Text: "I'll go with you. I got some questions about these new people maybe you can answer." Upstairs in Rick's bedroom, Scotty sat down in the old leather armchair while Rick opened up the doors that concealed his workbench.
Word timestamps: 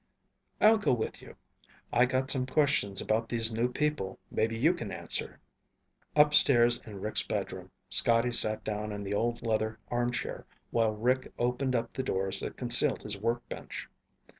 "I'll 0.59 0.79
go 0.79 0.93
with 0.93 1.21
you. 1.21 1.35
I 1.93 2.07
got 2.07 2.31
some 2.31 2.47
questions 2.47 3.01
about 3.01 3.29
these 3.29 3.53
new 3.53 3.71
people 3.71 4.17
maybe 4.31 4.57
you 4.57 4.73
can 4.73 4.91
answer." 4.91 5.39
Upstairs 6.15 6.79
in 6.87 7.01
Rick's 7.01 7.21
bedroom, 7.21 7.69
Scotty 7.87 8.31
sat 8.33 8.63
down 8.63 8.91
in 8.91 9.03
the 9.03 9.13
old 9.13 9.43
leather 9.43 9.77
armchair 9.91 10.47
while 10.71 10.89
Rick 10.89 11.31
opened 11.37 11.75
up 11.75 11.93
the 11.93 12.01
doors 12.01 12.39
that 12.39 12.57
concealed 12.57 13.03
his 13.03 13.19
workbench. 13.19 13.87